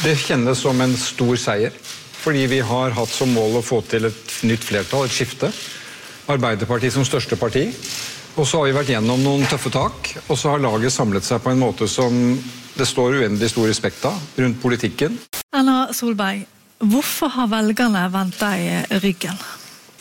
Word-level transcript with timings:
Det 0.00 0.14
kjennes 0.16 0.56
som 0.56 0.80
en 0.80 0.94
stor 0.96 1.36
seier. 1.36 1.74
Fordi 2.20 2.46
vi 2.48 2.60
har 2.64 2.94
hatt 2.96 3.12
som 3.12 3.28
mål 3.32 3.58
å 3.58 3.64
få 3.64 3.82
til 3.88 4.08
et 4.08 4.32
nytt 4.48 4.64
flertall, 4.64 5.04
et 5.04 5.12
skifte. 5.12 5.50
Arbeiderpartiet 6.32 6.94
som 6.94 7.04
største 7.04 7.36
parti. 7.40 7.66
Og 8.40 8.46
så 8.48 8.60
har 8.60 8.70
vi 8.70 8.76
vært 8.78 8.92
gjennom 8.94 9.20
noen 9.20 9.44
tøffe 9.50 9.72
tak, 9.74 10.12
og 10.28 10.38
så 10.38 10.54
har 10.54 10.62
laget 10.64 10.94
samlet 10.94 11.26
seg 11.26 11.42
på 11.44 11.52
en 11.52 11.60
måte 11.60 11.88
som 11.90 12.14
det 12.76 12.86
står 12.88 13.18
uendelig 13.20 13.50
stor 13.52 13.68
respekt 13.68 14.04
av 14.08 14.16
rundt 14.40 14.60
politikken. 14.62 15.18
Erna 15.52 15.90
Solberg, 15.92 16.46
hvorfor 16.80 17.34
har 17.36 17.50
velgerne 17.52 18.06
vendt 18.14 18.38
deg 18.40 19.00
ryggen? 19.04 19.40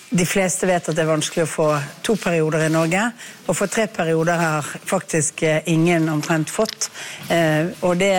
De 0.09 0.25
fleste 0.25 0.65
vet 0.65 0.87
at 0.89 0.95
det 0.95 1.03
er 1.03 1.09
vanskelig 1.11 1.43
å 1.43 1.49
få 1.49 1.67
to 2.05 2.15
perioder 2.17 2.63
i 2.65 2.71
Norge. 2.73 3.03
Å 3.45 3.53
få 3.53 3.67
tre 3.69 3.85
perioder 3.93 4.39
har 4.41 4.69
faktisk 4.89 5.43
eh, 5.45 5.67
ingen 5.69 6.07
omtrent 6.09 6.49
fått. 6.49 6.87
Eh, 7.29 7.69
og 7.85 7.99
det, 7.99 8.15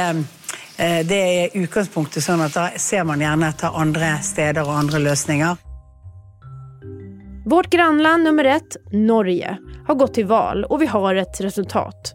det 0.80 1.18
er 1.20 1.56
utgangspunktet 1.60 2.24
sånn 2.24 2.40
at 2.40 2.54
da 2.56 2.68
ser 2.80 3.04
man 3.04 3.20
gjerne 3.20 3.50
etter 3.52 3.74
andre 3.76 4.14
steder 4.24 4.64
og 4.64 4.78
andre 4.80 5.02
løsninger. 5.10 5.58
Vårt 7.50 7.70
grannland 7.70 8.24
nummer 8.24 8.44
ett, 8.44 8.76
Norge, 8.92 9.58
har 9.86 9.94
gått 9.94 10.14
til 10.14 10.26
val 10.30 10.64
og 10.68 10.80
vi 10.80 10.86
har 10.86 11.20
et 11.20 11.40
resultat. 11.40 12.14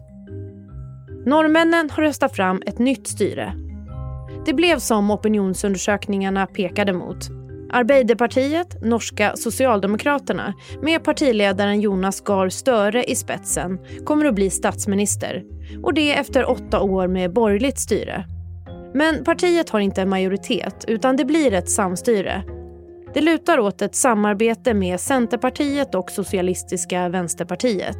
Nordmennene 1.26 1.90
har 1.92 2.02
røstet 2.02 2.36
fram 2.36 2.62
et 2.66 2.78
nytt 2.78 3.08
styre. 3.10 3.50
Det 4.46 4.54
ble 4.54 4.76
som 4.80 5.10
opinionsundersøkelsene 5.10 6.46
pekade 6.54 6.94
mot. 6.94 7.26
Arbeiderpartiet, 7.74 8.76
norska 8.82 9.32
Socialdemokraterna, 9.36 10.52
med 10.82 11.04
partiledaren 11.04 11.80
Jonas 11.80 12.20
Gahr 12.20 12.48
Støre 12.48 13.02
i 13.04 13.16
spetsen, 13.18 13.80
kommer 14.06 14.30
å 14.30 14.36
bli 14.36 14.46
statsminister. 14.50 15.42
Og 15.82 15.94
det 15.98 16.12
efter 16.14 16.46
åtte 16.46 16.78
år 16.78 17.10
med 17.10 17.34
borgerlig 17.34 17.74
styre. 17.82 18.22
Men 18.94 19.24
partiet 19.24 19.70
har 19.70 19.80
inte 19.80 20.02
en 20.02 20.08
majoritet, 20.08 20.84
utan 20.88 21.16
det 21.16 21.24
blir 21.24 21.52
ett 21.52 21.70
samstyre 21.70 22.44
det 23.16 23.22
lutar 23.22 23.58
åt 23.58 23.82
ett 23.82 23.94
samarbete 23.94 24.74
med 24.74 25.00
Centerpartiet 25.00 25.94
och 25.94 26.10
Socialistiska 26.10 27.08
vänsterpartiet. 27.08 27.96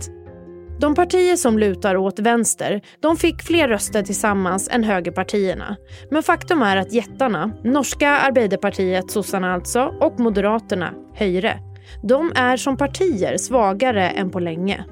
De 0.81 0.95
partier 0.95 1.37
som 1.37 1.59
lutar 1.59 1.97
åt 1.97 2.19
vänster 2.19 2.81
de 3.01 3.17
fick 3.17 3.43
fler 3.43 3.69
röster 3.69 4.03
tillsammans 4.03 4.69
än 4.73 4.85
högerpartierna. 4.85 5.77
Men 6.11 6.23
faktum 6.23 6.63
är 6.63 6.77
att 6.77 6.93
jättarna, 6.93 7.53
norska 7.65 8.11
Arbeiderpartiet, 8.11 9.11
sossarna 9.11 9.55
alltså, 9.55 9.95
och 10.01 10.21
Moderaterna, 10.21 10.91
Høyre, 11.15 11.59
de 12.03 12.33
är 12.35 12.57
som 12.57 12.77
partier 12.77 13.37
svagare 13.37 14.11
än 14.11 14.31
på 14.31 14.41
länge. 14.41 14.85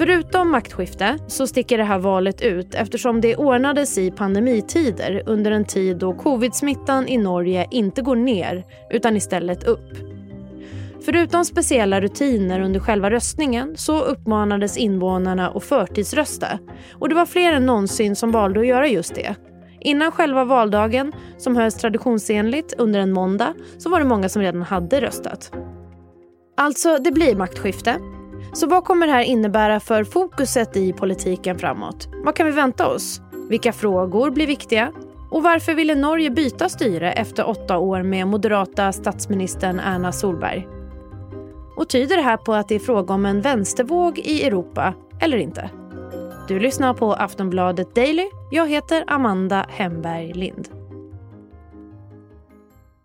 Förutom 0.00 0.50
maktskifte 0.50 1.18
så 1.26 1.46
sticker 1.46 1.78
det 1.78 1.84
här 1.84 1.98
valet 1.98 2.42
ut 2.42 2.74
eftersom 2.74 3.20
det 3.20 3.36
ordnades 3.36 3.98
i 3.98 4.10
pandemitider 4.10 5.22
under 5.26 5.50
en 5.50 5.64
tid 5.64 5.96
då 5.96 6.12
covid-smittan 6.14 7.08
i 7.08 7.18
Norge 7.18 7.66
inte 7.70 8.02
går 8.02 8.16
ner 8.16 8.64
utan 8.90 9.16
istället 9.16 9.64
upp. 9.64 9.90
Förutom 11.04 11.44
speciella 11.44 12.00
rutiner 12.00 12.60
under 12.60 12.80
själva 12.80 13.10
röstningen 13.10 13.76
så 13.76 14.00
uppmanades 14.00 14.76
invånarna 14.76 15.50
att 15.50 15.64
förtidsrösta 15.64 16.58
och 16.92 17.08
det 17.08 17.14
var 17.14 17.26
fler 17.26 17.52
än 17.52 17.66
någonsin 17.66 18.16
som 18.16 18.30
valde 18.30 18.60
att 18.60 18.66
göra 18.66 18.88
just 18.88 19.14
det. 19.14 19.34
Innan 19.80 20.12
själva 20.12 20.44
valdagen, 20.44 21.12
som 21.38 21.56
hölls 21.56 21.74
traditionsenligt 21.74 22.74
under 22.78 23.00
en 23.00 23.12
måndag, 23.12 23.54
så 23.78 23.90
var 23.90 23.98
det 23.98 24.06
många 24.06 24.28
som 24.28 24.42
redan 24.42 24.62
hade 24.62 25.00
röstat. 25.00 25.52
Alltså, 26.56 26.98
det 26.98 27.12
blir 27.12 27.36
maktskifte 27.36 27.96
så 28.52 28.66
vad 28.66 28.84
kommer 28.84 29.06
det 29.06 29.12
här 29.12 29.22
innebära 29.22 29.80
för 29.80 30.04
fokuset 30.04 30.76
i 30.76 30.92
politiken 30.92 31.58
framåt? 31.58 32.08
Vad 32.24 32.36
kan 32.36 32.46
vi 32.46 32.52
vänta 32.52 32.86
oss? 32.86 33.20
Vilka 33.48 33.72
frågor 33.72 34.30
blir 34.30 34.46
viktiga? 34.46 34.92
Och 35.30 35.42
varför 35.42 35.74
ville 35.74 35.94
Norge 35.94 36.30
byta 36.30 36.68
styre 36.68 37.12
efter 37.12 37.48
åtta 37.48 37.78
år 37.78 38.02
med 38.02 38.26
moderata 38.26 38.92
statsministern 38.92 39.80
Erna 39.80 40.12
Solberg? 40.12 40.68
Och 41.76 41.88
tyder 41.88 42.16
det 42.16 42.22
här 42.22 42.36
på 42.36 42.54
att 42.54 42.68
det 42.68 42.74
är 42.74 42.78
fråga 42.78 43.14
om 43.14 43.26
en 43.26 43.40
vänstervåg 43.40 44.18
i 44.18 44.42
Europa 44.42 44.94
eller 45.20 45.38
inte? 45.38 45.70
Du 46.48 46.60
lyssnar 46.60 46.94
på 46.94 47.12
Aftonbladet 47.12 47.94
Daily. 47.94 48.26
Jag 48.50 48.68
heter 48.68 49.04
Amanda 49.06 49.66
Hemberg 49.68 50.32
Lind. 50.32 50.68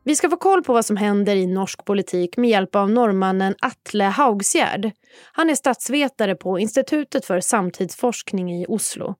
Vi 0.03 0.15
ska 0.15 0.29
få 0.29 0.37
koll 0.37 0.63
på 0.63 0.73
vad 0.73 0.85
som 0.85 0.97
händer 0.97 1.35
i 1.35 1.47
norsk 1.47 1.85
politik 1.85 2.37
med 2.37 2.49
hjälp 2.49 2.75
av 2.75 2.89
norrmannen 2.89 3.55
Atle 3.61 4.03
Haugsgärd. 4.03 4.91
Han 5.31 5.49
är 5.49 5.55
statsvetare 5.55 6.35
på 6.35 6.59
Institutet 6.59 7.25
för 7.25 7.39
samtidsforskning 7.39 8.61
i 8.61 8.65
Oslo. 8.67 9.15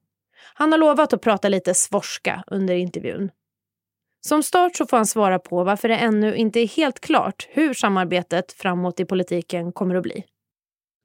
Han 0.54 0.72
har 0.72 0.78
lovat 0.78 1.12
att 1.12 1.20
prata 1.20 1.48
lite 1.48 1.74
svorska 1.74 2.44
under 2.46 2.74
intervjun. 2.74 3.30
Som 4.26 4.42
start 4.42 4.76
så 4.76 4.86
får 4.86 4.96
han 4.96 5.06
svara 5.06 5.38
på 5.38 5.64
varför 5.64 5.88
det 5.88 5.96
ännu 5.96 6.36
inte 6.36 6.60
är 6.60 6.66
helt 6.66 7.00
klart 7.00 7.48
hur 7.50 7.74
samarbetet 7.74 8.52
framåt 8.52 9.00
i 9.00 9.04
politiken 9.04 9.72
kommer 9.72 9.94
att 9.94 10.02
bli. 10.02 10.24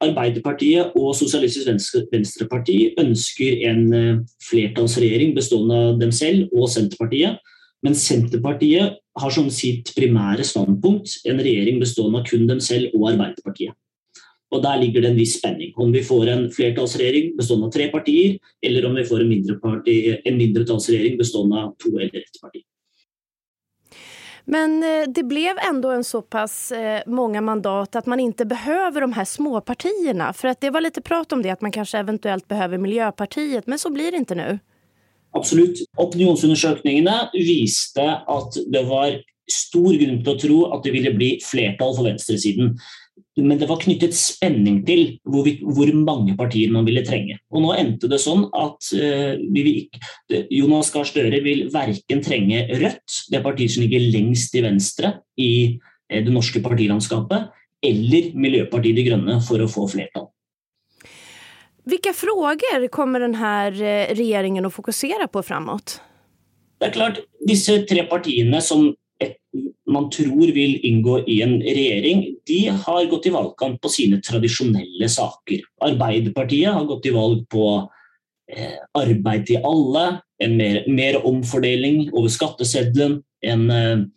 Arbeiderpartiet 0.01 0.95
og 0.97 1.13
Sosialistisk 1.13 1.67
Venstreparti 2.11 2.95
ønsker 2.97 3.59
en 3.69 3.83
eh, 3.93 4.21
flertallsregjering 4.49 5.35
bestående 5.35 5.77
av 5.91 5.99
dem 6.01 6.13
selv 6.15 6.49
og 6.57 6.69
Senterpartiet. 6.73 7.37
Men 7.85 7.97
Senterpartiet 7.97 8.97
har 9.21 9.33
som 9.33 9.49
sitt 9.53 9.93
primære 9.97 10.45
standpunkt 10.45 11.19
en 11.29 11.41
regjering 11.41 11.79
bestående 11.81 12.21
av 12.21 12.25
kun 12.29 12.47
dem 12.49 12.61
selv 12.63 12.95
og 12.97 13.11
Arbeiderpartiet. 13.11 13.77
Og 14.51 14.63
Der 14.63 14.81
ligger 14.81 15.01
det 15.01 15.11
en 15.11 15.19
viss 15.19 15.37
spenning. 15.39 15.71
Om 15.79 15.93
vi 15.95 16.03
får 16.03 16.27
en 16.27 16.49
flertallsregjering 16.51 17.37
bestående 17.37 17.69
av 17.69 17.71
tre 17.71 17.87
partier, 17.91 18.35
eller 18.61 18.85
om 18.85 18.97
vi 18.99 19.05
får 19.07 19.23
en, 19.23 19.29
mindre 19.29 19.55
parti, 19.61 19.95
en 20.25 20.37
mindretallsregjering 20.37 21.17
bestående 21.17 21.61
av 21.61 21.71
to 21.79 21.93
eller 21.95 22.19
ett 22.19 22.41
parti. 22.41 22.65
Men 24.45 24.83
eh, 24.83 25.07
det 25.07 25.23
ble 25.23 25.53
ändå 25.69 25.91
en 25.91 26.03
så 26.03 26.21
pass 26.21 26.71
eh, 26.71 27.07
mandat 27.07 27.95
at 27.95 28.05
man 28.05 28.19
ikke 28.19 28.45
behøver 28.45 29.01
de 29.01 29.13
här 29.13 29.25
småpartierna. 29.25 30.33
För 30.33 30.55
det 30.59 30.69
var 30.69 30.81
litt 30.81 31.03
prat 31.03 31.31
om 31.31 31.41
det, 31.41 31.49
at 31.49 31.61
man 31.61 31.71
kanskje 31.71 31.99
eventuellt 31.99 32.47
behøver 32.47 32.77
Miljöpartiet, 32.77 33.67
men 33.67 33.79
så 33.79 33.89
blir 33.89 34.11
det 34.11 34.25
ikke 34.25 34.35
nå. 34.35 34.57
Absolutt. 35.31 35.79
Opinionsundersøkelsene 35.97 37.29
viste 37.33 38.03
at 38.27 38.57
det 38.67 38.83
var 38.89 39.21
stor 39.51 39.95
grunn 39.95 40.19
til 40.23 40.33
å 40.33 40.39
tro 40.39 40.57
at 40.75 40.83
det 40.83 40.93
ville 40.95 41.13
bli 41.15 41.31
flertall 41.43 41.95
for 41.95 42.07
venstresiden. 42.07 42.75
Men 43.39 43.59
det 43.61 43.69
var 43.69 43.79
knyttet 43.79 44.15
spenning 44.17 44.81
til 44.87 45.05
hvor, 45.23 45.45
vi, 45.45 45.53
hvor 45.63 45.87
mange 45.95 46.33
partier 46.39 46.71
man 46.73 46.83
ville 46.87 47.03
trenge. 47.07 47.37
Og 47.55 47.63
nå 47.63 47.71
endte 47.79 48.09
det 48.11 48.19
sånn 48.19 48.43
at 48.51 48.89
uh, 48.91 49.39
vi, 49.55 49.87
Jonas 50.51 50.91
Gahr 50.91 51.07
Støre 51.07 51.39
vil 51.45 51.69
verken 51.71 52.23
trenge 52.25 52.65
Rødt, 52.73 53.21
det 53.31 53.43
partiet 53.45 53.71
som 53.71 53.85
ligger 53.85 54.03
lengst 54.11 54.51
til 54.51 54.67
venstre 54.67 55.13
i 55.39 55.51
uh, 55.79 56.19
det 56.19 56.35
norske 56.35 56.59
partilandskapet, 56.65 57.47
eller 57.81 58.29
Miljøpartiet 58.35 58.99
De 58.99 59.07
Grønne 59.07 59.39
for 59.47 59.63
å 59.63 59.71
få 59.71 59.87
flertall. 59.95 60.27
Hvilke 61.87 62.11
frågor 62.13 62.83
kommer 62.93 63.23
denne 63.23 63.53
regjeringen 64.13 64.67
å 64.67 64.73
fokusere 64.73 65.31
på 65.31 65.41
framover? 65.45 66.01
Det 66.81 66.89
er 66.89 66.93
klart, 66.93 67.21
disse 67.45 67.79
tre 67.89 68.03
partiene 68.09 68.59
som 68.65 68.91
man 69.91 70.09
tror 70.13 70.51
vil 70.55 70.77
inngå 70.87 71.21
i 71.27 71.41
en 71.43 71.57
regjering, 71.61 72.23
de 72.47 72.59
har 72.71 73.09
gått 73.11 73.27
i 73.27 73.33
valgkamp 73.33 73.81
på 73.83 73.91
sine 73.91 74.21
tradisjonelle 74.23 75.09
saker. 75.11 75.65
Arbeiderpartiet 75.83 76.71
har 76.71 76.87
gått 76.89 77.09
i 77.09 77.15
valg 77.15 77.43
på 77.51 77.65
eh, 78.51 78.79
arbeid 78.97 79.45
til 79.49 79.67
alle, 79.67 80.21
en 80.41 80.57
mer, 80.57 80.81
mer 80.87 81.19
omfordeling 81.27 82.07
over 82.13 82.31
skatteseddelen, 82.31 83.19
en 83.43 83.69
eh, 83.75 84.07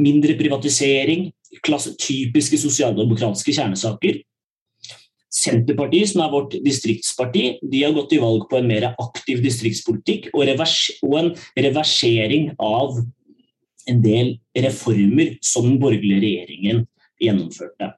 mindre 0.00 0.36
privatisering, 0.40 1.30
klasse, 1.64 1.94
typiske 2.00 2.58
sosialdemokratiske 2.58 3.54
kjernesaker. 3.54 4.22
Senterpartiet, 5.34 6.12
som 6.12 6.22
er 6.22 6.30
vårt 6.30 6.54
distriktsparti, 6.62 7.58
de 7.62 7.82
har 7.82 7.94
gått 7.94 8.14
i 8.14 8.22
valg 8.22 8.46
på 8.50 8.58
en 8.58 8.70
mer 8.70 8.92
aktiv 8.92 9.42
distriktspolitikk 9.42 10.30
og, 10.32 10.44
revers 10.50 10.78
og 11.02 11.16
en 11.18 11.30
reversering 11.58 12.52
av 12.62 13.00
en 13.90 14.00
del 14.04 14.36
reformer 14.56 15.36
som 15.44 15.68
den 15.68 15.78
borgerlige 15.82 16.22
regjeringen 16.22 16.84
gjennomførte. 17.22 17.92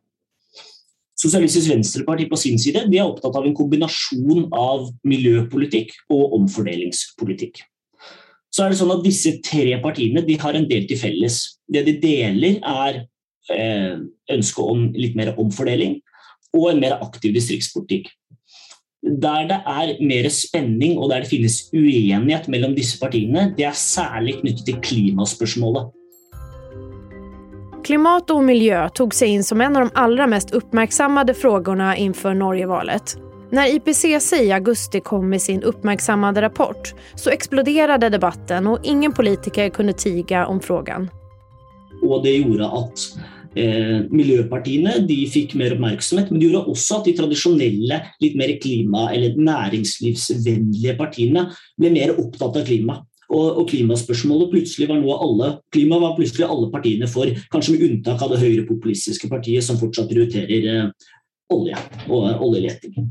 Sosialistisk 1.16 1.70
Venstreparti 1.72 2.26
på 2.28 2.36
sin 2.36 2.58
side 2.60 2.82
de 2.90 2.98
er 3.00 3.08
opptatt 3.08 3.38
av 3.38 3.46
en 3.48 3.56
kombinasjon 3.56 4.50
av 4.52 4.90
miljøpolitikk 5.08 5.94
og 6.12 6.34
omfordelingspolitikk. 6.36 7.62
Så 8.52 8.64
er 8.64 8.72
det 8.72 8.80
sånn 8.80 8.92
at 8.92 9.04
Disse 9.04 9.34
tre 9.44 9.78
partiene 9.82 10.22
de 10.24 10.36
har 10.40 10.56
en 10.56 10.68
del 10.68 10.84
til 10.88 11.00
felles. 11.00 11.38
Det 11.68 11.82
de 11.88 11.96
deler, 12.02 12.60
er 12.60 13.00
eh, 13.52 13.96
ønsket 14.32 14.70
om 14.76 14.86
litt 14.96 15.16
mer 15.16 15.34
omfordeling 15.40 15.98
og 16.56 16.70
en 16.70 16.80
mer 16.80 16.96
aktiv 17.00 17.34
distriktspolitikk. 17.36 18.08
Der 19.02 19.44
det 19.48 19.58
er 19.66 19.92
mer 20.00 20.28
spenning 20.32 20.96
og 20.98 21.10
der 21.10 21.22
det 21.22 21.30
finnes 21.30 21.68
uenighet 21.74 22.48
mellom 22.48 22.74
disse 22.74 22.98
partiene, 22.98 23.52
det 23.56 23.68
er 23.68 23.76
særlig 23.76 24.40
knyttet 24.40 24.66
til 24.66 24.80
klimaspørsmålet. 24.82 25.92
Klimat 27.86 28.30
og 28.34 28.42
miljø 28.42 28.80
tog 28.98 29.14
seg 29.14 29.36
inn 29.36 29.44
som 29.46 29.60
en 29.62 29.76
av 29.78 29.86
de 29.86 30.00
allra 30.02 30.26
mest 30.26 30.50
oppmerksommede 30.56 31.36
spørsmålene 31.36 31.92
innenfor 32.02 32.34
Norge-valget. 32.34 33.14
Når 33.54 33.76
IPCC 33.76 34.40
i 34.42 34.50
augusti 34.50 35.00
kom 35.00 35.28
med 35.30 35.42
sin 35.42 35.62
uppmärksammade 35.62 36.42
rapport 36.42 36.94
så 37.14 37.30
eksploderte 37.30 38.10
debatten 38.10 38.66
og 38.66 38.82
ingen 38.82 39.14
politiker 39.14 39.70
kunne 39.70 39.92
tiga 39.92 40.46
om 40.46 40.60
frågan. 40.60 41.10
Og 42.02 42.22
det 42.22 42.36
gjorde 42.36 42.66
att 42.66 43.18
eh, 43.58 44.04
miljöpartierna 44.12 44.98
de 45.08 45.18
fikk 45.32 45.56
mer 45.58 45.74
oppmerksomhet, 45.76 46.30
men 46.30 46.40
det 46.40 46.48
gjorde 46.48 46.72
også 46.72 47.00
at 47.00 47.08
de 47.08 47.16
tradisjonelle, 47.18 48.00
litt 48.22 48.38
mer 48.38 48.54
klima 48.62 49.08
eller 49.14 49.36
næringslivsvennlige 49.40 50.96
partiene 50.98 51.48
ble 51.80 51.92
mer 51.94 52.14
opptatt 52.16 52.60
av 52.60 52.66
klima. 52.68 53.00
Og, 53.26 53.46
og 53.58 53.64
klimaspørsmålet 53.72 54.52
plutselig 54.52 54.86
var 54.86 55.00
noe 55.00 55.16
alle 55.18 55.48
klima 55.74 55.98
var 55.98 56.14
plutselig 56.14 56.46
alle 56.46 56.68
partiene 56.70 57.08
for, 57.10 57.32
kanskje 57.50 57.74
med 57.74 57.86
unntak 57.88 58.22
av 58.22 58.30
det 58.30 58.38
høyrepopulistiske 58.44 59.30
partiet 59.32 59.66
som 59.66 59.80
fortsatt 59.80 60.12
prioriterer 60.12 60.68
eh, 60.70 61.12
olje 61.50 61.80
og 62.06 62.44
oljeleting. 62.46 63.08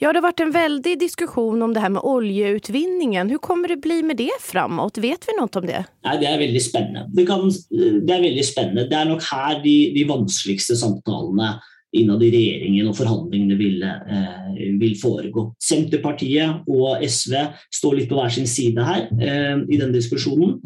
Ja, 0.00 0.10
det 0.10 0.20
har 0.20 0.24
vært 0.24 0.42
en 0.44 0.52
veldig 0.54 0.94
diskusjon 1.00 1.62
om 1.62 1.74
det 1.74 1.82
her 1.82 1.92
med 1.92 2.06
oljeutvinningen. 2.06 3.28
Hvordan 3.28 3.44
kommer 3.44 3.72
det 3.72 3.80
bli 3.84 4.00
med 4.06 4.20
det 4.20 4.32
framover? 4.42 5.02
Vet 5.02 5.26
vi 5.28 5.36
noe 5.36 5.50
om 5.60 5.66
det? 5.68 5.82
Nei, 6.06 6.14
det 6.22 6.28
er 6.30 6.40
veldig 6.40 6.62
spennende. 6.64 7.04
Det, 7.16 7.26
kan, 7.28 7.44
det 7.70 8.14
er 8.14 8.24
veldig 8.24 8.46
spennende. 8.46 8.86
Det 8.90 8.96
er 8.96 9.10
nok 9.10 9.26
her 9.28 9.60
de, 9.64 9.76
de 9.96 10.06
vanskeligste 10.08 10.78
samtalene 10.80 11.58
innad 11.96 12.22
i 12.22 12.30
regjeringen 12.30 12.88
og 12.90 12.96
forhandlingene 12.98 13.56
vil, 13.58 13.82
eh, 13.82 14.60
vil, 14.78 14.94
foregå. 15.00 15.48
Senterpartiet 15.62 16.68
og 16.70 17.02
SV 17.02 17.34
står 17.74 17.98
litt 17.98 18.10
på 18.10 18.18
hver 18.18 18.30
sin 18.34 18.46
side 18.46 18.84
her 18.86 19.08
eh, 19.18 19.58
i 19.66 19.78
denne 19.80 19.96
diskusjonen. 19.96 20.60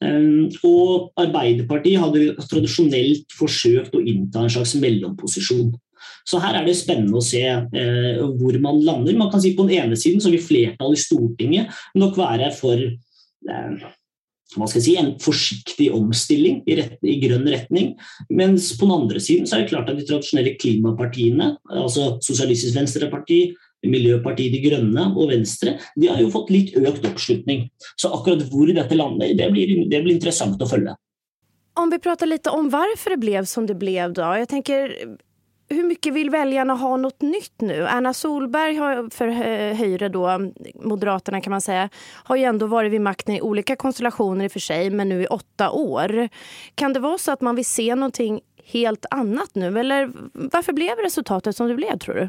Eh, 0.00 0.46
og 0.66 1.10
Arbeiderpartiet 1.20 2.00
hadde 2.00 2.46
tradisjonelt 2.46 3.34
forsøkt 3.36 3.98
å 3.98 4.04
innta 4.04 4.46
en 4.46 4.54
slags 4.54 4.76
mellomposisjon. 4.78 5.74
Så 6.30 6.38
her 6.42 6.60
er 6.60 6.66
det 6.66 6.76
spennende 6.78 7.18
å 7.18 7.24
se 7.24 7.42
eh, 7.42 8.20
hvor 8.38 8.58
man 8.62 8.82
lander. 8.86 9.16
Man 9.18 9.32
kan 9.32 9.42
si 9.42 9.56
På 9.56 9.66
den 9.66 9.80
ene 9.82 9.98
siden 9.98 10.22
så 10.22 10.30
vil 10.30 10.42
flertallet 10.44 10.98
i 10.98 11.02
Stortinget 11.02 11.80
nok 11.98 12.18
være 12.20 12.52
for 12.54 12.78
eh, 12.78 13.88
hva 14.56 14.66
skal 14.66 14.80
jeg 14.80 14.86
si, 14.86 14.94
en 14.98 15.12
forsiktig 15.22 15.88
omstilling 15.94 16.62
i, 16.66 16.76
rett, 16.80 16.96
i, 17.06 17.16
grønn 17.22 17.46
retning. 17.46 17.92
Mens 18.34 18.72
på 18.78 18.86
den 18.86 18.96
andre 18.96 19.22
siden 19.22 19.46
så 19.46 19.56
er 19.56 19.64
det 19.64 19.70
klart 19.70 19.90
at 19.92 19.98
de 20.00 20.06
tradisjonelle 20.08 20.56
klimapartiene, 20.58 21.52
altså 21.70 22.16
Sosialistisk 22.26 22.74
Venstreparti, 22.78 23.44
Miljøpartiet 23.86 24.52
De 24.52 24.60
Grønne 24.64 25.06
og 25.14 25.30
Venstre, 25.30 25.76
de 25.96 26.10
har 26.10 26.18
jo 26.20 26.32
fått 26.34 26.50
litt 26.52 26.74
økt 26.76 27.06
oppslutning. 27.08 27.68
Så 27.96 28.10
akkurat 28.12 28.42
hvor 28.50 28.68
dette 28.74 28.98
lander, 28.98 29.32
det 29.38 29.48
blir, 29.54 29.86
det 29.88 30.02
blir 30.02 30.18
interessant 30.18 30.60
å 30.60 30.68
følge. 30.68 30.96
Om 31.80 31.92
vi 31.94 32.00
prater 32.02 32.28
litt 32.28 32.50
om 32.50 32.68
hvorfor 32.72 33.14
det 33.14 33.22
ble 33.22 33.44
som 33.48 33.70
det 33.70 33.78
ble, 33.80 33.96
da. 34.12 34.34
Jeg 34.42 34.50
tänker 34.50 34.96
hur 35.70 35.84
mycket 35.84 36.14
vill 36.14 36.30
väljarna 36.30 36.74
ha 36.74 36.96
något 36.96 37.22
nytt 37.22 37.60
nu? 37.60 37.82
Erna 37.82 38.14
Solberg 38.14 38.76
har 38.76 39.10
för 39.10 39.28
Höjre 39.74 40.08
då, 40.08 40.52
Moderaterna 40.74 41.40
kan 41.40 41.50
man 41.50 41.60
säga, 41.60 41.88
har 42.24 42.36
ju 42.36 42.44
ändå 42.44 42.66
varit 42.66 42.92
vid 42.92 43.00
makten 43.00 43.34
i 43.34 43.40
olika 43.40 43.76
konstellationer 43.76 44.44
i 44.44 44.48
och 44.48 44.52
för 44.52 44.60
sig, 44.60 44.90
men 44.90 45.08
nu 45.08 45.22
i 45.22 45.26
åtta 45.26 45.70
år. 45.70 46.28
Kan 46.74 46.92
det 46.92 47.00
vara 47.00 47.18
så 47.18 47.32
att 47.32 47.40
man 47.40 47.56
vill 47.56 47.66
se 47.66 47.94
någonting 47.94 48.40
helt 48.64 49.06
annat 49.10 49.54
nu? 49.54 49.80
Eller 49.80 50.12
varför 50.32 50.72
blev 50.72 50.98
resultatet 50.98 51.56
som 51.56 51.68
det 51.68 51.74
blev 51.74 51.98
tror 51.98 52.14
du? 52.14 52.28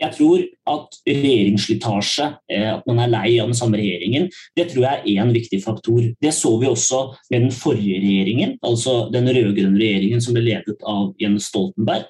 Jeg 0.00 0.16
tror 0.16 0.44
at 0.72 0.98
regjeringsslitasje, 1.08 2.26
eh, 2.50 2.68
at 2.72 2.86
man 2.88 3.02
er 3.02 3.12
lei 3.12 3.34
av 3.40 3.50
den 3.50 3.58
samme 3.58 3.80
regjeringen, 3.80 4.30
det 4.56 4.70
tror 4.70 4.86
jeg 4.86 5.00
er 5.00 5.24
én 5.24 5.34
viktig 5.34 5.60
faktor. 5.64 6.00
Det 6.22 6.32
så 6.34 6.54
vi 6.60 6.70
også 6.70 7.02
med 7.30 7.46
den 7.46 7.52
forrige 7.52 8.00
regjeringen, 8.00 8.56
altså 8.62 9.10
den 9.12 9.28
rød-grønne 9.28 9.80
regjeringen 9.80 10.24
som 10.24 10.36
ble 10.36 10.46
ledet 10.46 10.80
av 10.88 11.12
Jens 11.20 11.50
Stoltenberg. 11.52 12.08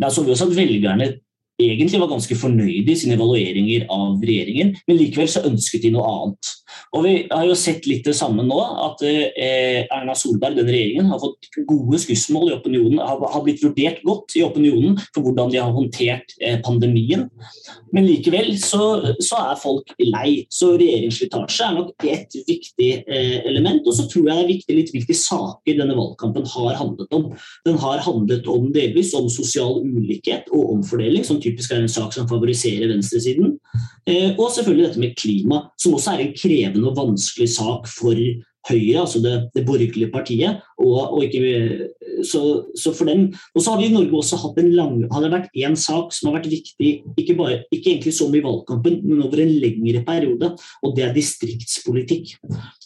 Der 0.00 0.14
så 0.14 0.24
vi 0.24 0.32
også 0.34 0.50
at 0.50 0.56
velgerne 0.56 1.12
egentlig 1.60 2.00
var 2.00 2.10
ganske 2.10 2.36
fornøyde 2.38 2.92
i 2.92 2.96
sine 2.96 3.16
evalueringer 3.18 3.86
av 3.92 4.22
regjeringen, 4.22 4.74
men 4.88 4.98
likevel 4.98 5.28
så 5.28 5.44
ønsket 5.48 5.84
de 5.84 5.92
noe 5.94 6.06
annet. 6.08 6.52
Og 6.96 7.04
Vi 7.04 7.14
har 7.30 7.44
jo 7.46 7.56
sett 7.58 7.86
litt 7.86 8.06
det 8.06 8.16
samme 8.18 8.42
nå, 8.46 8.58
at 8.86 9.02
eh, 9.06 9.86
Erna 9.86 10.14
Solberg 10.18 10.58
den 10.58 10.70
regjeringen 10.70 11.10
har 11.12 11.20
fått 11.22 11.48
gode 11.68 12.00
skussmål 12.02 12.50
i 12.50 12.56
opinionen, 12.56 12.98
har, 12.98 13.42
blitt 13.44 13.62
vurdert 13.62 14.02
godt 14.06 14.34
i 14.38 14.42
opinionen 14.44 14.98
for 15.14 15.24
hvordan 15.24 15.52
de 15.52 15.60
har 15.60 15.74
håndtert 15.74 16.34
eh, 16.42 16.58
pandemien. 16.64 17.28
Men 17.94 18.06
likevel 18.08 18.52
så, 18.60 19.14
så, 19.22 19.38
er 19.52 19.60
folk 19.60 19.94
lei. 20.02 20.44
Så 20.52 20.72
regjeringsslitasje 20.80 21.68
er 21.68 21.76
nok 21.78 22.06
et 22.10 22.36
viktig 22.48 22.90
eh, 23.06 23.38
element. 23.48 23.86
Og 23.86 23.96
så 23.96 24.06
tror 24.10 24.26
jeg 24.26 24.40
det 24.40 24.44
er 24.44 24.52
viktig, 24.52 24.78
litt 24.80 24.92
hvilke 24.94 25.16
saker 25.16 25.78
denne 25.80 25.96
valgkampen 25.98 26.46
har 26.56 26.78
handlet 26.80 27.16
om. 27.16 27.30
Den 27.68 27.78
har 27.82 28.02
handlet 28.04 28.50
om 28.50 28.68
delvis 28.74 29.14
om 29.18 29.30
sosial 29.32 29.80
ulikhet 29.84 30.50
og 30.50 30.74
omfordeling, 30.76 31.26
som 31.26 31.40
typisk 31.42 31.74
er 31.74 31.84
en 31.84 31.92
sak 31.92 32.14
som 32.16 32.28
favoriserer 32.30 32.90
venstresiden. 32.90 33.56
Og 34.36 34.46
selvfølgelig 34.54 34.86
dette 34.88 35.02
med 35.02 35.16
klima, 35.18 35.64
som 35.80 35.96
også 35.96 36.14
er 36.14 36.24
en 36.24 36.36
krevende 36.36 36.88
og 36.90 36.96
vanskelig 36.98 37.50
sak 37.56 37.90
for 37.90 38.16
Høyre, 38.68 39.00
altså 39.00 39.22
det, 39.24 39.32
det 39.54 39.64
borgerlige 39.64 40.10
partiet. 40.12 40.60
Og, 40.78 40.98
og, 41.14 41.22
ikke, 41.24 41.86
så, 42.28 42.42
så, 42.76 42.92
for 42.92 43.08
dem, 43.08 43.30
og 43.54 43.62
så 43.62 43.72
har 43.72 43.80
vi 43.80 43.88
i 43.88 43.94
Norge 43.94 44.20
også 44.20 44.36
hatt 44.42 44.60
en 44.60 44.72
lang, 44.76 44.98
har 45.12 45.24
det 45.24 45.32
vært 45.32 45.56
en 45.64 45.76
sak 45.80 46.12
som 46.12 46.28
har 46.28 46.38
vært 46.38 46.50
viktig, 46.52 46.90
ikke, 47.16 47.38
bare, 47.38 47.62
ikke 47.72 47.94
egentlig 47.94 48.12
som 48.16 48.34
i 48.36 48.42
valgkampen, 48.44 49.00
men 49.06 49.24
over 49.24 49.40
en 49.40 49.54
lengre 49.64 50.04
periode, 50.06 50.52
og 50.84 50.96
det 50.96 51.06
er 51.06 51.16
distriktspolitikk. 51.16 52.36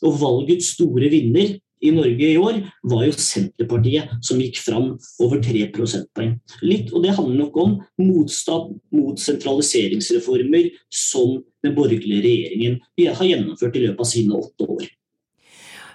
Og 0.06 0.18
valgets 0.22 0.76
store 0.76 1.10
vinner 1.10 1.56
i 1.84 1.92
Norge 1.92 2.30
i 2.32 2.38
år, 2.40 2.62
var 2.88 3.04
jo 3.04 3.12
Senterpartiet 3.12 4.16
som 4.24 4.40
gikk 4.40 4.58
fram 4.64 4.94
over 5.20 5.42
3 5.44 5.66
prosentpoeng. 5.74 6.38
Litt, 6.64 6.90
og 6.94 7.04
det 7.04 7.14
handler 7.18 7.44
nok 7.44 7.60
om 7.60 7.76
motstand 8.00 8.78
mot 8.94 9.20
sentraliseringsreformer 9.20 10.72
som 10.88 11.38
den 11.64 11.76
borgerlige 11.76 12.24
regjeringen 12.24 12.80
har 13.20 13.28
gjennomført 13.28 13.76
i 13.76 13.86
løpet 13.86 14.04
av 14.04 14.10
sine 14.10 14.40
åtte 14.40 14.68
år. 14.68 14.84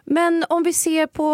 Men 0.09 0.44
om 0.50 0.63
vi 0.65 0.74
ser 0.74 1.09
på 1.13 1.27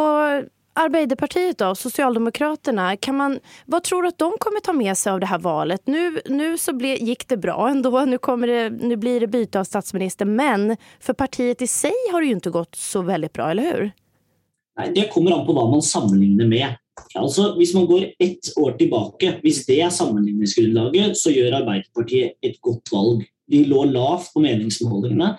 Arbeiderpartiet 0.75 1.61
og 1.63 1.77
Socialdemokraterna, 1.79 2.89
kan 2.99 3.37
tror 3.83 4.03
du 4.03 4.09
at 4.09 4.17
de 4.19 4.27
kommer 4.43 4.59
ta 4.59 4.73
med 4.75 4.91
seg 4.99 5.13
av 5.13 5.19
det 5.23 5.29
här 5.31 5.39
valet? 5.39 5.85
Ble, 5.85 6.95
gick 6.99 7.27
det 7.27 7.37
bra 7.37 7.69
ändå, 7.69 8.05
nu, 8.05 8.97
blir 8.97 9.19
det 9.19 9.27
byte 9.27 9.59
av 9.59 9.63
statsminister, 9.63 10.25
men 10.25 10.75
for 10.99 11.13
partiet 11.13 11.61
i 11.61 11.67
seg 11.67 11.95
har 12.11 12.21
det 12.21 12.27
ju 12.27 12.33
inte 12.33 12.49
gått 12.49 12.75
så 12.75 13.01
väldigt 13.01 13.33
bra, 13.33 13.51
eller 13.51 13.63
hur? 13.63 13.91
Nej, 14.79 14.91
det 14.95 15.09
kommer 15.13 15.31
an 15.35 15.45
på 15.47 15.55
hva 15.55 15.67
man 15.71 15.83
sammenligner 15.85 16.47
med. 16.47 16.75
Altså, 17.15 17.53
Hvis 17.57 17.73
man 17.75 17.85
går 17.87 18.09
ett 18.19 18.51
år 18.57 18.75
tilbake, 18.79 19.37
hvis 19.43 19.65
det 19.65 19.81
er 19.81 19.89
sammenligningsgrunnlaget, 19.89 21.17
så 21.17 21.31
gjør 21.31 21.61
Arbeiderpartiet 21.61 22.35
et 22.43 22.59
godt 22.61 22.91
valg. 22.91 23.23
De 23.51 23.63
lå 23.67 23.83
lavt 23.91 24.31
på 24.33 24.41
meningsmålingene, 24.43 25.35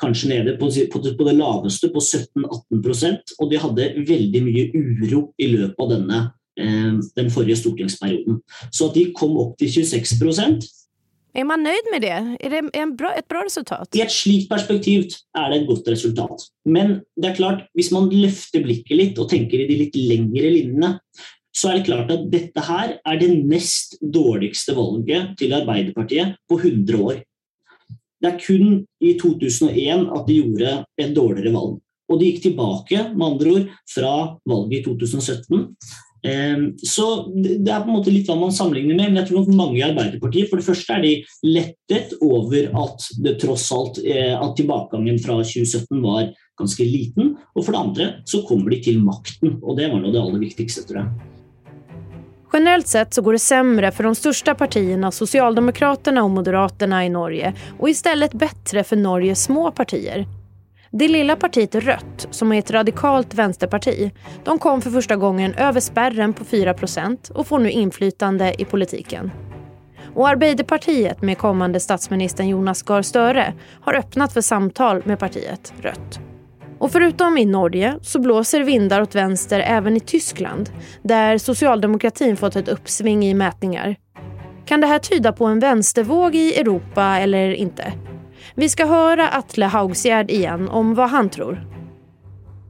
kanskje 0.00 0.30
nede 0.30 0.56
på, 0.60 0.70
på, 0.92 1.02
på 1.18 1.26
det 1.26 1.34
laveste, 1.34 1.90
på 1.90 2.00
17-18% 2.00 3.34
og 3.38 3.50
de 3.50 3.58
hadde 3.58 3.88
veldig 4.08 4.42
mye 4.46 4.66
uro 4.74 5.24
i 5.38 5.48
løpet 5.50 5.80
av 5.82 5.90
denne, 5.90 6.20
eh, 6.60 7.00
den 7.18 7.32
forrige 7.34 7.58
stortingsperioden. 7.58 8.38
Så 8.70 8.88
at 8.88 8.94
de 8.94 9.08
kom 9.16 9.36
opp 9.42 9.56
til 9.58 9.72
26 9.74 10.46
er 11.36 11.46
man 11.46 11.62
nøyd 11.62 11.90
med 11.92 12.02
det? 12.02 12.16
Er 12.40 12.52
det 12.52 12.62
bra, 12.98 13.12
et 13.18 13.26
bra 13.28 13.44
resultat? 13.44 13.88
I 13.96 14.02
et 14.04 14.12
slikt 14.12 14.48
perspektiv 14.50 15.04
er 15.36 15.50
det 15.52 15.60
et 15.60 15.68
godt 15.68 15.90
resultat. 15.92 16.46
Men 16.64 17.00
det 17.20 17.30
er 17.30 17.38
klart, 17.38 17.66
hvis 17.76 17.90
man 17.94 18.08
løfter 18.12 18.64
blikket 18.64 18.96
litt 18.96 19.20
og 19.20 19.28
tenker 19.30 19.62
i 19.62 19.68
de 19.68 19.80
litt 19.84 19.98
lengre 19.98 20.52
linjene, 20.54 20.94
så 21.54 21.70
er 21.70 21.78
det 21.78 21.88
klart 21.88 22.12
at 22.14 22.26
dette 22.30 22.62
her 22.68 22.96
er 22.98 23.18
det 23.20 23.30
nest 23.50 23.98
dårligste 24.02 24.76
valget 24.76 25.34
til 25.40 25.54
Arbeiderpartiet 25.56 26.38
på 26.48 26.60
100 26.60 27.02
år. 27.02 27.22
Det 28.18 28.30
er 28.32 28.40
kun 28.42 28.82
i 29.04 29.14
2001 29.18 30.08
at 30.14 30.26
de 30.26 30.40
gjorde 30.40 30.74
et 30.98 31.14
dårligere 31.14 31.54
valg. 31.54 31.78
Og 32.08 32.20
de 32.20 32.30
gikk 32.30 32.44
tilbake 32.46 33.02
med 33.12 33.26
andre 33.26 33.54
ord, 33.54 33.72
fra 33.90 34.12
valget 34.48 34.78
i 34.78 34.84
2017. 34.86 35.66
Ehm, 36.26 36.72
så 36.82 37.30
Det 37.34 37.70
er 37.70 37.84
på 37.84 37.90
en 37.90 37.98
måte 37.98 38.12
litt 38.12 38.26
hva 38.26 38.38
man 38.38 38.54
sammenligner 38.54 38.96
med, 38.96 39.12
men 39.12 39.20
jeg 39.22 39.30
tror 39.30 39.44
at 39.44 39.54
mange 39.54 39.78
i 39.78 39.86
Arbeiderpartiet 39.86 40.50
for 40.50 40.58
det 40.58 40.66
første 40.66 40.96
er 40.96 41.04
de 41.04 41.14
lettet 41.46 42.16
over 42.20 42.68
at 42.82 43.08
det 43.22 43.38
tross 43.42 43.70
alt 43.74 44.02
eh, 44.04 44.34
at 44.34 44.56
tilbakegangen 44.58 45.20
fra 45.22 45.38
2017 45.42 46.02
var 46.02 46.32
ganske 46.58 46.84
liten. 46.84 47.36
Og 47.54 47.64
for 47.64 47.72
det 47.72 47.82
andre 47.82 48.12
så 48.26 48.42
kommer 48.48 48.74
de 48.74 48.82
til 48.82 49.02
makten, 49.04 49.58
og 49.62 49.78
det 49.78 49.90
var 49.92 50.02
nå 50.02 50.12
det 50.12 50.22
aller 50.22 50.42
viktigste, 50.42 50.86
tror 50.88 51.04
jeg. 51.04 51.34
Generelt 52.52 52.88
sett 52.88 53.14
så 53.14 53.22
går 53.22 53.32
det 53.32 53.44
sämre 53.44 53.90
for 53.92 54.08
de 54.08 54.14
største 54.16 54.54
partiene 54.56 55.10
Socialdemokraterna 55.12 56.22
og 56.24 56.32
Moderaterna 56.32 57.02
i 57.04 57.10
Norge 57.12 57.52
och 57.78 57.90
istället 57.90 58.32
bättre 58.32 58.84
for 58.84 58.96
Norges 58.96 59.42
små 59.44 59.70
partier. 59.70 60.26
Det 60.90 61.08
lilla 61.08 61.36
partiet 61.36 61.74
Rött, 61.74 62.28
som 62.30 62.52
är 62.52 62.58
ett 62.58 62.70
radikalt 62.70 63.34
vänsterparti, 63.34 64.10
de 64.44 64.58
kom 64.58 64.80
för 64.82 64.90
första 64.90 65.16
gången 65.16 65.54
över 65.54 65.80
spärren 65.80 66.32
på 66.32 66.44
4% 66.44 67.32
och 67.32 67.46
får 67.46 67.58
nu 67.58 67.70
inflytande 67.70 68.54
i 68.58 68.64
politiken. 68.64 69.30
Och 70.14 70.28
Arbeiderpartiet 70.28 71.22
med 71.22 71.38
kommande 71.38 71.80
statsministern 71.80 72.48
Jonas 72.48 72.82
Gahr 72.82 73.02
Støre 73.02 73.54
har 73.80 73.94
öppnat 73.94 74.32
för 74.32 74.40
samtal 74.40 75.02
med 75.04 75.18
partiet 75.18 75.72
Rött. 75.80 76.20
Och 76.78 76.92
förutom 76.92 77.38
i 77.38 77.44
Norge 77.44 77.98
så 78.02 78.20
blåser 78.20 78.60
vindar 78.60 79.00
åt 79.00 79.14
vänster 79.14 79.60
även 79.60 79.96
i 79.96 80.00
Tyskland 80.00 80.70
där 81.02 81.38
socialdemokratin 81.38 82.36
fått 82.36 82.56
ett 82.56 82.68
uppsving 82.68 83.24
i 83.24 83.34
mätningar. 83.34 83.96
Kan 84.64 84.80
det 84.80 84.86
här 84.86 84.98
tyda 84.98 85.32
på 85.32 85.46
en 85.46 85.60
vänstervåg 85.60 86.34
i 86.34 86.60
Europa 86.60 87.18
eller 87.18 87.50
inte? 87.50 87.92
Vi 88.56 88.68
skal 88.70 88.88
høre 88.88 89.28
Atle 89.36 89.68
Haugsgjerd 89.72 90.30
igjen 90.32 90.68
om 90.72 90.94
hva 90.96 91.10
han 91.12 91.28
tror. 91.32 91.58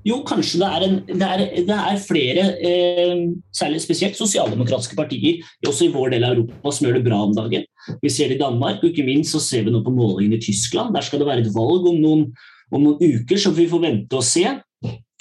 Jo, 0.06 0.20
kanskje 0.26 0.60
det 0.62 0.68
er, 0.68 0.84
en, 0.86 0.98
det 1.08 1.26
er, 1.26 1.42
det 1.68 1.76
er 1.76 1.98
flere, 2.00 2.44
eh, 2.64 3.24
særlig 3.54 3.82
spesielt 3.82 4.16
sosialdemokratiske 4.16 4.96
partier, 4.96 5.42
også 5.66 5.88
i 5.88 5.92
vår 5.92 6.14
del 6.14 6.24
av 6.24 6.36
Europa, 6.36 6.72
som 6.72 6.86
gjør 6.86 6.96
det 6.98 7.06
bra 7.08 7.18
om 7.26 7.34
dagen. 7.36 7.66
Vi 8.00 8.12
ser 8.12 8.30
det 8.30 8.38
i 8.38 8.42
Danmark, 8.42 8.80
og 8.80 8.88
ikke 8.92 9.04
minst 9.06 9.34
så 9.34 9.42
ser 9.42 9.66
vi 9.66 9.74
nå 9.74 9.82
på 9.84 9.92
målingene 9.92 10.38
i 10.38 10.44
Tyskland. 10.44 10.94
Der 10.96 11.04
skal 11.04 11.20
det 11.20 11.28
være 11.28 11.44
et 11.44 11.52
valg 11.54 11.90
om 11.90 11.98
noen, 12.00 12.24
om 12.72 12.86
noen 12.86 13.18
uker, 13.18 13.40
så 13.42 13.52
vi 13.56 13.68
får 13.68 13.84
vente 13.84 14.16
og 14.16 14.24
se. 14.24 14.46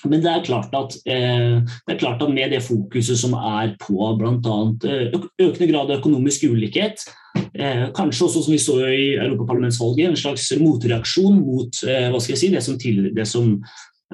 Men 0.06 0.22
det 0.22 0.30
er, 0.30 0.44
klart 0.46 0.74
at, 0.77 0.94
eh, 1.10 1.58
det 1.88 1.96
er 1.96 2.00
klart 2.00 2.22
at 2.22 2.30
med 2.30 2.51
det 2.54 2.62
fokuset 2.62 3.18
som 3.18 3.34
er 3.34 3.74
på 3.82 4.12
bl.a. 4.20 4.58
Eh, 4.86 5.16
økende 5.42 5.70
grad 5.72 5.89
av 5.89 5.98
økonomisk 5.98 6.46
ulikhet, 6.51 7.01
eh, 7.58 7.88
kanskje 7.98 8.27
også 8.27 8.44
som 8.46 8.54
vi 8.54 8.62
så 8.62 8.77
i 8.86 9.08
europaparlamentsvalget, 9.16 10.12
en 10.12 10.20
slags 10.22 10.51
motreaksjon 10.62 11.42
mot 11.42 11.82
si, 12.22 12.51
det 12.54 12.62
som, 12.63 12.77
til, 12.77 13.10
det 13.16 13.25
som 13.25 13.56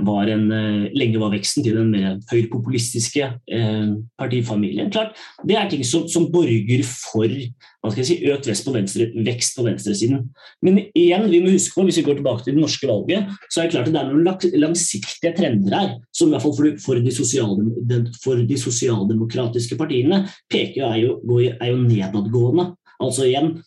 var 0.01 0.27
en, 0.27 0.51
eh, 0.51 0.89
lenge 0.97 1.19
var 1.21 1.31
veksten 1.33 1.63
til 1.63 1.75
den 1.77 1.91
mer 1.93 2.17
høyrepopulistiske 2.31 3.27
eh, 3.53 3.89
partifamilien. 4.17 4.89
Klart, 4.91 5.17
det 5.45 5.57
er 5.57 5.69
ting 5.69 5.83
som, 5.85 6.07
som 6.09 6.31
borger 6.33 6.81
for 6.87 7.29
si, 7.29 8.17
økt 8.25 8.47
vest 8.49 8.65
på, 8.65 8.73
venstre, 8.73 9.09
vekst 9.25 9.57
på 9.57 9.65
venstresiden. 9.67 10.23
Men 10.65 10.79
igjen, 10.97 11.27
vi 11.29 11.41
må 11.43 11.53
huske 11.53 11.77
på, 11.77 11.85
hvis 11.85 11.99
vi 12.01 12.05
går 12.07 12.17
tilbake 12.19 12.45
til 12.45 12.57
det 12.57 12.63
norske 12.63 12.89
valget, 12.89 13.35
så 13.49 13.61
er 13.61 13.67
det 13.67 13.75
klart 13.75 13.91
at 13.91 13.93
det 13.93 14.01
er 14.01 14.09
noen 14.09 14.63
langsiktige 14.63 15.33
trender 15.37 15.77
her, 15.77 15.91
som 16.15 16.31
i 16.31 16.35
hvert 16.35 16.45
fall 16.47 16.55
for, 16.57 16.79
for, 16.85 17.03
de, 17.03 17.13
sosialdem, 17.13 18.07
for 18.23 18.41
de, 18.41 18.57
sosialdemokratiske 18.63 19.77
partiene 19.77 20.23
peker 20.51 20.87
er 20.89 21.03
jo, 21.03 21.19
er 21.53 21.69
jo 21.69 21.83
nedadgående. 21.83 22.71
Altså 23.03 23.27
igjen, 23.29 23.59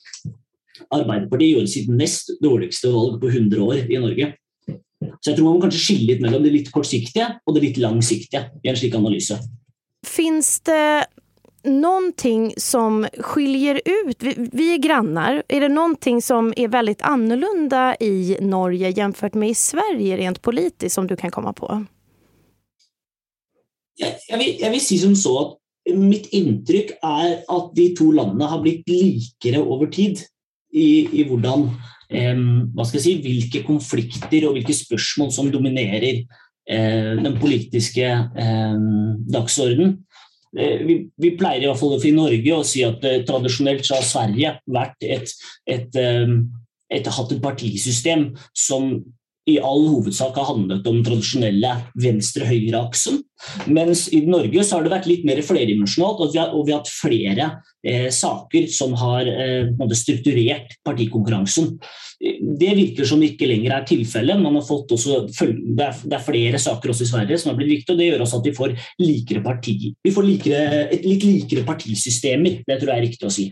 Arbeiderpartiet 0.92 1.54
gjorde 1.54 1.70
sitt 1.72 1.86
nest 1.88 2.34
dårligste 2.42 2.90
valg 2.92 3.16
på 3.22 3.30
100 3.30 3.62
år 3.64 3.86
i 3.88 4.00
Norge. 4.02 4.34
Så 5.26 5.32
jeg 5.32 5.40
tror 5.40 5.48
man 5.48 5.56
må 5.56 5.62
kanskje 5.64 5.82
skille 5.82 6.12
litt 6.12 6.20
mellom 6.22 6.44
det 6.46 6.52
litt 6.54 6.68
kortsiktige 6.70 7.24
og 7.42 7.56
det 7.56 7.64
litt 7.64 7.78
langsiktige 7.82 8.44
i 8.62 8.68
en 8.70 8.76
slik 8.78 8.92
analyse. 8.94 9.34
Fins 10.06 10.60
det 10.68 11.08
någonting 11.66 12.52
som 12.62 13.00
skiljer 13.18 13.80
ut? 13.82 14.22
Vi, 14.22 14.34
vi 14.52 14.68
er 14.76 14.78
grannar. 14.78 15.40
Er 15.48 15.66
det 15.66 15.72
någonting 15.74 16.20
som 16.22 16.52
er 16.54 16.70
veldig 16.70 17.00
annorlunda 17.10 17.96
i 17.98 18.36
Norge 18.38 18.92
jämfört 18.94 19.34
med 19.34 19.50
i 19.50 19.58
Sverige 19.58 20.20
rent 20.22 20.38
politiskt 20.46 20.94
som 20.94 21.10
du 21.10 21.16
kan 21.18 21.34
komme 21.34 21.50
på? 21.58 21.72
Jeg, 23.98 24.20
jeg, 24.28 24.38
vil, 24.38 24.54
jeg 24.62 24.74
vil 24.76 24.84
si 24.86 25.00
som 25.02 25.18
så 25.18 25.34
at 25.42 25.58
mitt 25.98 26.30
inntrykk 26.38 27.00
er 27.02 27.40
at 27.50 27.74
de 27.74 27.90
to 27.98 28.12
landene 28.14 28.46
har 28.54 28.62
blitt 28.62 28.86
likere 28.86 29.66
over 29.66 29.90
tid 29.90 30.22
i, 30.70 31.02
i 31.10 31.26
hvordan 31.26 31.66
hva 32.08 32.84
skal 32.86 33.00
jeg 33.00 33.04
si, 33.04 33.14
hvilke 33.24 33.62
konflikter 33.66 34.46
og 34.46 34.56
hvilke 34.56 34.74
spørsmål 34.76 35.32
som 35.34 35.48
dominerer 35.50 36.22
eh, 36.22 37.12
den 37.18 37.38
politiske 37.40 38.10
dagsordenen. 39.32 39.96
Eh, 40.56 40.80
vi, 40.86 40.96
vi, 41.20 41.32
pleier 41.36 41.64
i 41.64 41.68
hvert 41.68 41.80
fall 41.80 41.98
i 42.06 42.14
Norge 42.16 42.54
å 42.54 42.64
si 42.64 42.84
at 42.86 43.02
eh, 43.04 43.22
tradisjonelt 43.28 43.84
så 43.84 43.98
har 43.98 44.06
Sverige 44.06 44.52
vært 44.72 45.04
et, 45.04 45.32
et, 45.68 45.98
et, 45.98 47.10
hatt 47.18 47.34
et 47.34 47.42
partisystem 47.42 48.30
som 48.56 48.94
i 49.46 49.56
all 49.62 49.84
hovedsak 49.86 50.34
har 50.34 50.48
handlet 50.48 50.86
om 50.90 51.02
tradisjonelle 51.06 51.70
venstre-høyre-aksen. 52.02 53.20
Mens 53.70 54.06
i 54.14 54.22
Norge 54.26 54.64
så 54.64 54.78
har 54.78 54.86
det 54.86 54.90
vært 54.90 55.06
litt 55.06 55.26
mer 55.28 55.38
flerdimensjonalt, 55.44 56.22
og 56.24 56.34
og 56.46 56.64
vi 56.66 56.72
har 56.72 56.80
hatt 56.80 56.90
flere 56.90 57.46
eh, 57.86 58.08
saker 58.10 58.66
som 58.72 58.96
har 58.98 59.28
eh, 59.30 59.68
strukturert 59.94 60.74
partikonkurransen. 60.86 61.76
Det 62.18 62.72
virker 62.78 63.06
som 63.06 63.22
ikke 63.22 63.46
lenger 63.46 63.76
er 63.76 63.86
tilfellet. 63.86 64.42
Det, 64.42 65.90
det, 66.02 66.16
er 66.16 66.24
flere 66.24 66.58
saker 66.58 66.90
også 66.90 67.06
i 67.06 67.12
Sverige 67.12 67.38
som 67.38 67.52
har 67.52 67.60
blitt 67.60 67.74
viktige, 67.76 67.94
og 67.94 68.00
det 68.00 68.10
gjør 68.10 68.26
også 68.26 68.40
at 68.40 68.50
vi 68.50 68.56
får, 68.56 68.74
likere 69.04 69.44
parti, 69.44 69.76
vi 70.02 70.14
får 70.16 70.26
likere, 70.26 70.64
et 70.96 71.06
litt 71.06 71.28
likere 71.28 71.66
partisystemer. 71.68 72.64
Det 72.66 72.80
tror 72.80 72.94
jeg 72.94 72.98
er 72.98 73.06
riktig 73.06 73.30
å 73.30 73.36
si. 73.36 73.46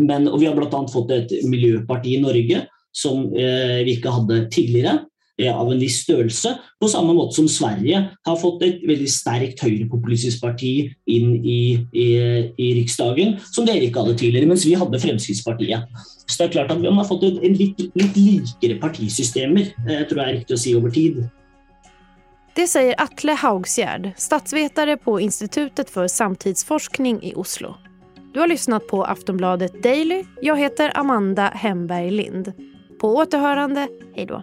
Men, 0.00 0.26
og 0.26 0.40
vi 0.42 0.48
har 0.48 0.58
bl.a. 0.58 0.82
fått 0.90 1.14
et 1.14 1.38
miljøparti 1.46 2.16
i 2.16 2.22
Norge 2.24 2.64
som 2.90 3.28
eh, 3.38 3.80
vi 3.86 3.94
ikke 3.94 4.12
hadde 4.16 4.42
tidligere 4.50 4.98
av 5.48 5.70
en 5.72 5.80
viss 5.80 6.02
størrelse, 6.04 6.52
på 6.80 6.88
samme 6.90 7.14
måte 7.16 7.38
som 7.38 7.48
Sverige 7.48 8.02
har 8.26 8.38
fått 8.40 8.64
et 8.66 8.84
veldig 8.86 9.08
sterkt 9.10 9.62
høyrepopulistisk 9.64 10.42
parti 10.44 10.74
inn 11.08 11.34
i, 11.40 11.60
i, 11.96 12.06
i, 12.60 12.70
Riksdagen, 12.80 13.38
som 13.48 13.68
dere 13.68 13.86
ikke 13.88 14.04
hadde 14.04 14.18
tidligere, 14.20 14.50
mens 14.50 14.66
vi 14.68 14.76
hadde 14.78 15.00
Fremskrittspartiet. 15.00 15.88
Så 16.26 16.36
det 16.36 16.48
er 16.48 16.54
klart 16.58 16.72
at 16.74 16.80
Man 16.80 16.98
har 17.00 17.08
fått 17.08 17.24
en 17.30 17.56
litt, 17.56 17.80
litt 17.98 18.16
likere 18.16 18.78
partisystemer, 18.82 19.72
jeg 19.88 20.08
tror 20.10 20.22
jeg 20.22 20.26
er 20.28 20.38
riktig 20.40 20.56
å 20.56 20.64
si, 20.64 20.74
over 20.76 20.94
tid. 20.94 21.22
Det 22.56 22.66
sier 22.66 22.96
Atle 22.98 23.36
Haugsgjerd, 23.38 24.10
statsvetare 24.18 24.96
på 24.98 25.20
Institutet 25.22 25.92
for 25.92 26.10
samtidsforskning 26.10 27.22
i 27.24 27.32
Oslo. 27.38 27.76
Du 28.34 28.40
har 28.40 28.50
lyssnat 28.50 28.86
på 28.86 29.04
Aftonbladet 29.04 29.82
Daily. 29.82 30.24
Jeg 30.42 30.58
heter 30.58 30.92
Amanda 30.98 31.50
Hemberg 31.54 32.10
Lind. 32.10 32.52
På 33.00 33.16
återhörande, 33.16 33.88
hej 34.16 34.26
då. 34.26 34.42